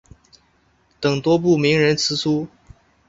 [0.99, 2.47] 等多部名人辞书。